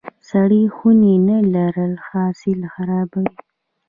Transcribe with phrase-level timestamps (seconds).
[0.29, 3.33] سړې خونې نه لرل حاصل خرابوي.